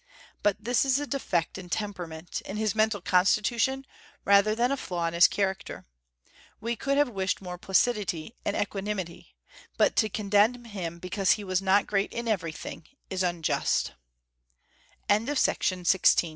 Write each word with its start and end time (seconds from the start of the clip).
But 0.41 0.57
this 0.59 0.83
is 0.83 0.99
a 0.99 1.05
defect 1.05 1.59
in 1.59 1.69
temperament, 1.69 2.41
in 2.43 2.57
his 2.57 2.73
mental 2.73 3.01
constitution, 3.01 3.85
rather 4.25 4.55
than 4.55 4.71
a 4.71 4.75
flaw 4.77 5.05
in 5.05 5.13
his 5.13 5.27
character. 5.27 5.85
We 6.59 6.75
could 6.75 6.97
have 6.97 7.09
wished 7.09 7.39
more 7.39 7.59
placidity 7.59 8.33
and 8.43 8.55
equanimity; 8.57 9.35
but 9.77 9.95
to 9.97 10.09
condemn 10.09 10.65
him 10.65 10.97
because 10.97 11.33
he 11.33 11.43
was 11.43 11.61
not 11.61 11.85
great 11.85 12.11
i 12.15 12.29